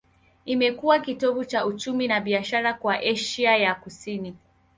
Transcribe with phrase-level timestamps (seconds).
[0.45, 4.35] Imekuwa kitovu cha uchumi na biashara kwa Asia ya Kusini.